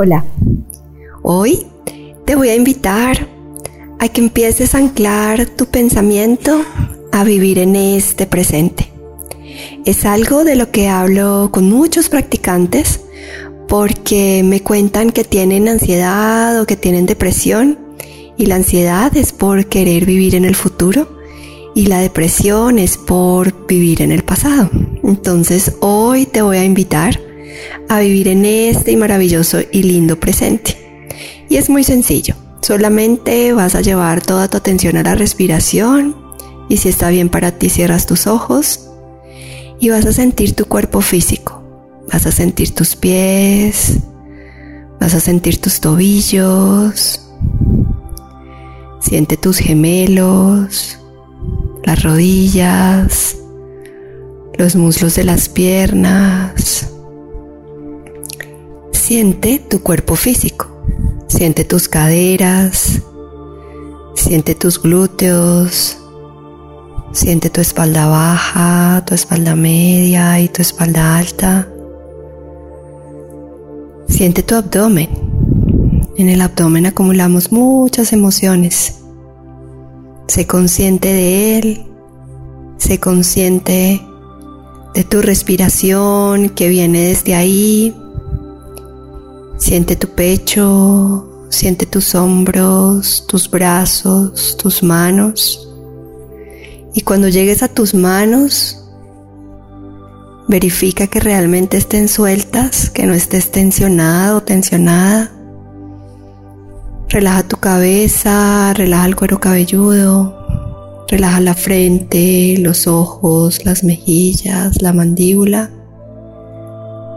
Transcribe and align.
Hola, 0.00 0.24
hoy 1.22 1.66
te 2.24 2.36
voy 2.36 2.50
a 2.50 2.54
invitar 2.54 3.26
a 3.98 4.08
que 4.08 4.20
empieces 4.20 4.76
a 4.76 4.78
anclar 4.78 5.46
tu 5.46 5.66
pensamiento 5.66 6.64
a 7.10 7.24
vivir 7.24 7.58
en 7.58 7.74
este 7.74 8.24
presente. 8.24 8.92
Es 9.84 10.04
algo 10.04 10.44
de 10.44 10.54
lo 10.54 10.70
que 10.70 10.86
hablo 10.86 11.48
con 11.50 11.68
muchos 11.68 12.10
practicantes 12.10 13.00
porque 13.66 14.44
me 14.44 14.62
cuentan 14.62 15.10
que 15.10 15.24
tienen 15.24 15.66
ansiedad 15.66 16.60
o 16.60 16.64
que 16.64 16.76
tienen 16.76 17.06
depresión 17.06 17.76
y 18.36 18.46
la 18.46 18.54
ansiedad 18.54 19.16
es 19.16 19.32
por 19.32 19.66
querer 19.66 20.06
vivir 20.06 20.36
en 20.36 20.44
el 20.44 20.54
futuro 20.54 21.18
y 21.74 21.86
la 21.86 21.98
depresión 21.98 22.78
es 22.78 22.98
por 22.98 23.66
vivir 23.66 24.02
en 24.02 24.12
el 24.12 24.22
pasado. 24.22 24.70
Entonces 25.02 25.74
hoy 25.80 26.24
te 26.24 26.40
voy 26.40 26.58
a 26.58 26.64
invitar 26.64 27.27
a 27.88 28.00
vivir 28.00 28.28
en 28.28 28.44
este 28.44 28.96
maravilloso 28.96 29.58
y 29.72 29.82
lindo 29.82 30.18
presente. 30.18 31.06
Y 31.48 31.56
es 31.56 31.70
muy 31.70 31.84
sencillo. 31.84 32.34
Solamente 32.60 33.52
vas 33.52 33.74
a 33.74 33.80
llevar 33.80 34.20
toda 34.20 34.48
tu 34.48 34.56
atención 34.56 34.96
a 34.96 35.02
la 35.02 35.14
respiración 35.14 36.16
y 36.68 36.76
si 36.76 36.88
está 36.88 37.08
bien 37.08 37.28
para 37.28 37.52
ti 37.52 37.70
cierras 37.70 38.06
tus 38.06 38.26
ojos 38.26 38.90
y 39.80 39.90
vas 39.90 40.04
a 40.06 40.12
sentir 40.12 40.54
tu 40.54 40.66
cuerpo 40.66 41.00
físico. 41.00 41.62
Vas 42.12 42.26
a 42.26 42.32
sentir 42.32 42.74
tus 42.74 42.96
pies, 42.96 43.98
vas 45.00 45.14
a 45.14 45.20
sentir 45.20 45.60
tus 45.60 45.80
tobillos, 45.80 47.20
siente 49.00 49.36
tus 49.36 49.58
gemelos, 49.58 50.98
las 51.84 52.02
rodillas, 52.02 53.36
los 54.58 54.74
muslos 54.74 55.14
de 55.14 55.24
las 55.24 55.48
piernas, 55.48 56.90
Siente 59.08 59.58
tu 59.58 59.82
cuerpo 59.82 60.16
físico. 60.16 60.66
Siente 61.28 61.64
tus 61.64 61.88
caderas. 61.88 63.00
Siente 64.14 64.54
tus 64.54 64.82
glúteos. 64.82 65.96
Siente 67.12 67.48
tu 67.48 67.62
espalda 67.62 68.06
baja, 68.06 69.02
tu 69.06 69.14
espalda 69.14 69.56
media 69.56 70.38
y 70.40 70.48
tu 70.48 70.60
espalda 70.60 71.16
alta. 71.16 71.66
Siente 74.08 74.42
tu 74.42 74.56
abdomen. 74.56 75.08
En 76.18 76.28
el 76.28 76.42
abdomen 76.42 76.84
acumulamos 76.84 77.50
muchas 77.50 78.12
emociones. 78.12 78.96
Sé 80.26 80.46
consciente 80.46 81.10
de 81.10 81.58
él. 81.58 81.86
Sé 82.76 83.00
consciente 83.00 84.02
de 84.92 85.04
tu 85.04 85.22
respiración 85.22 86.50
que 86.50 86.68
viene 86.68 87.06
desde 87.06 87.34
ahí 87.34 87.96
Siente 89.58 89.96
tu 89.96 90.06
pecho, 90.08 91.46
siente 91.50 91.84
tus 91.84 92.14
hombros, 92.14 93.24
tus 93.26 93.50
brazos, 93.50 94.56
tus 94.56 94.84
manos. 94.84 95.68
Y 96.94 97.02
cuando 97.02 97.28
llegues 97.28 97.64
a 97.64 97.68
tus 97.68 97.92
manos, 97.92 98.84
verifica 100.46 101.08
que 101.08 101.18
realmente 101.18 101.76
estén 101.76 102.08
sueltas, 102.08 102.88
que 102.88 103.04
no 103.04 103.14
estés 103.14 103.50
tensionado 103.50 104.38
o 104.38 104.42
tensionada. 104.42 105.32
Relaja 107.08 107.42
tu 107.42 107.56
cabeza, 107.56 108.72
relaja 108.74 109.06
el 109.06 109.16
cuero 109.16 109.40
cabelludo, 109.40 110.36
relaja 111.08 111.40
la 111.40 111.54
frente, 111.54 112.56
los 112.58 112.86
ojos, 112.86 113.64
las 113.64 113.82
mejillas, 113.82 114.80
la 114.82 114.92
mandíbula 114.92 115.72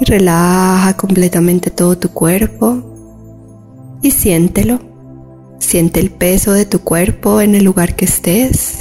y 0.00 0.04
relaja 0.04 0.96
completamente 0.96 1.70
todo 1.70 1.96
tu 1.96 2.10
cuerpo 2.10 2.92
y 4.02 4.10
siéntelo. 4.10 4.80
Siente 5.58 6.00
el 6.00 6.10
peso 6.10 6.52
de 6.52 6.66
tu 6.66 6.80
cuerpo 6.80 7.40
en 7.40 7.54
el 7.54 7.64
lugar 7.64 7.94
que 7.94 8.04
estés. 8.04 8.78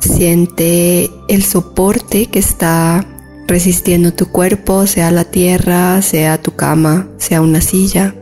Siente 0.00 1.10
el 1.28 1.42
soporte 1.42 2.26
que 2.26 2.38
está 2.38 3.06
resistiendo 3.46 4.12
tu 4.12 4.26
cuerpo, 4.26 4.86
sea 4.86 5.10
la 5.10 5.24
tierra, 5.24 6.02
sea 6.02 6.40
tu 6.40 6.54
cama, 6.54 7.08
sea 7.16 7.40
una 7.40 7.62
silla. 7.62 8.14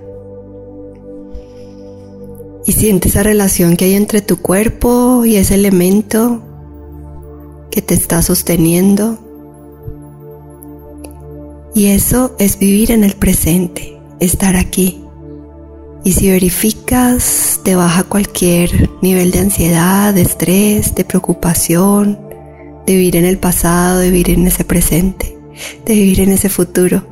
Y 2.64 2.72
siente 2.72 3.08
esa 3.08 3.22
relación 3.22 3.76
que 3.76 3.86
hay 3.86 3.94
entre 3.94 4.22
tu 4.22 4.38
cuerpo 4.38 5.24
y 5.24 5.36
ese 5.36 5.54
elemento 5.54 6.42
que 7.70 7.82
te 7.82 7.94
está 7.94 8.22
sosteniendo. 8.22 9.18
Y 11.76 11.88
eso 11.88 12.34
es 12.38 12.58
vivir 12.58 12.90
en 12.90 13.04
el 13.04 13.12
presente, 13.12 14.00
estar 14.18 14.56
aquí. 14.56 15.04
Y 16.04 16.12
si 16.12 16.30
verificas, 16.30 17.60
te 17.64 17.76
baja 17.76 18.02
cualquier 18.04 18.88
nivel 19.02 19.30
de 19.30 19.40
ansiedad, 19.40 20.14
de 20.14 20.22
estrés, 20.22 20.94
de 20.94 21.04
preocupación, 21.04 22.18
de 22.86 22.94
vivir 22.94 23.16
en 23.16 23.26
el 23.26 23.36
pasado, 23.36 23.98
de 23.98 24.10
vivir 24.10 24.30
en 24.30 24.46
ese 24.46 24.64
presente, 24.64 25.36
de 25.84 25.94
vivir 25.94 26.20
en 26.20 26.30
ese 26.30 26.48
futuro. 26.48 27.06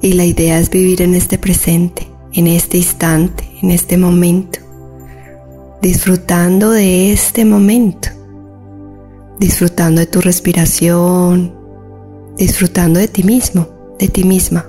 Y 0.00 0.14
la 0.14 0.24
idea 0.24 0.58
es 0.58 0.70
vivir 0.70 1.02
en 1.02 1.14
este 1.14 1.36
presente, 1.36 2.08
en 2.32 2.46
este 2.46 2.78
instante, 2.78 3.44
en 3.62 3.70
este 3.70 3.98
momento, 3.98 4.60
disfrutando 5.82 6.70
de 6.70 7.12
este 7.12 7.44
momento, 7.44 8.08
disfrutando 9.38 10.00
de 10.00 10.06
tu 10.06 10.22
respiración, 10.22 11.61
disfrutando 12.36 12.98
de 12.98 13.08
ti 13.08 13.22
mismo, 13.22 13.68
de 13.98 14.08
ti 14.08 14.24
misma. 14.24 14.66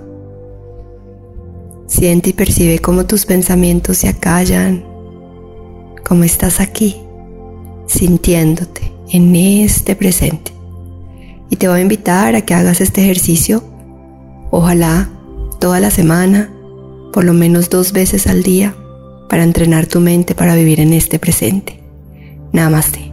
Siente 1.88 2.32
y 2.32 2.34
percibe 2.34 2.80
cómo 2.80 3.06
tus 3.06 3.26
pensamientos 3.26 3.98
se 3.98 4.08
acallan, 4.08 4.84
cómo 6.06 6.24
estás 6.24 6.60
aquí, 6.60 6.98
sintiéndote 7.88 8.92
en 9.10 9.36
este 9.36 9.96
presente. 9.96 10.52
Y 11.50 11.56
te 11.58 11.68
voy 11.68 11.80
a 11.80 11.84
invitar 11.84 12.36
a 12.36 12.42
que 12.42 12.54
hagas 12.54 12.82
este 12.82 13.02
ejercicio, 13.02 13.64
ojalá 14.50 15.10
toda 15.60 15.80
la 15.80 15.92
semana, 15.92 16.52
por 17.14 17.24
lo 17.24 17.34
menos 17.34 17.70
dos 17.70 17.94
veces 17.94 18.28
al 18.28 18.44
día, 18.44 18.76
para 19.30 19.44
entrenar 19.44 19.88
tu 19.88 20.00
mente 20.00 20.36
para 20.36 20.56
vivir 20.56 20.80
en 20.80 20.94
este 20.94 21.20
presente. 21.20 21.80
Namaste. 22.52 23.13